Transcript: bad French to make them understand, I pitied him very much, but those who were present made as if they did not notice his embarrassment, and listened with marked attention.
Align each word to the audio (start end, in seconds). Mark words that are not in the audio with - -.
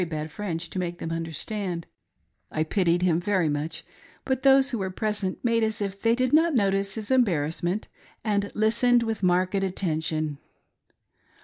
bad 0.09 0.31
French 0.31 0.67
to 0.71 0.79
make 0.79 0.97
them 0.97 1.11
understand, 1.11 1.85
I 2.51 2.63
pitied 2.63 3.03
him 3.03 3.19
very 3.19 3.49
much, 3.49 3.85
but 4.25 4.41
those 4.41 4.71
who 4.71 4.79
were 4.79 4.89
present 4.89 5.45
made 5.45 5.61
as 5.61 5.79
if 5.79 6.01
they 6.01 6.15
did 6.15 6.33
not 6.33 6.55
notice 6.55 6.95
his 6.95 7.11
embarrassment, 7.11 7.87
and 8.23 8.51
listened 8.55 9.03
with 9.03 9.21
marked 9.21 9.53
attention. 9.53 10.39